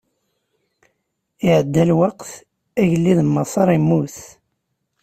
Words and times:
Iɛedda 1.45 1.83
lweqt, 1.89 2.29
agellid 2.79 3.19
n 3.23 3.27
Maṣer 3.35 3.67
immut. 3.77 4.17